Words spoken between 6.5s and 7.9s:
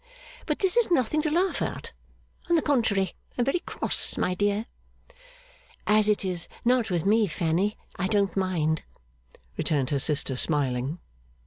not with me, Fanny,